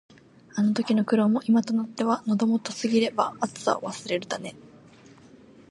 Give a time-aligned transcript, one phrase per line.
[0.55, 4.55] あの時の苦労も、今となっては「喉元過ぎれば熱さを忘れる」だね。